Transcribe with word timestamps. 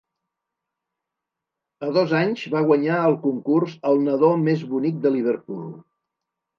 A 1.89 1.91
dos 1.99 2.15
anys 2.21 2.47
va 2.55 2.63
guanyar 2.71 2.99
el 3.13 3.21
concurs 3.29 3.79
"El 3.93 4.05
nadó 4.09 4.35
més 4.51 4.69
bonic 4.77 5.03
de 5.07 5.17
Liverpool". 5.21 5.75